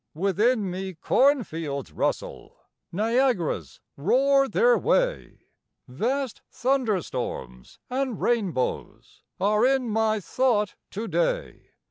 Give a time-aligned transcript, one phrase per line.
[0.15, 2.55] Within me cornfields rustle,
[2.91, 5.41] Niagaras roar their way,
[5.87, 11.69] Vast thunderstorms and rainbows Are in my thought to day.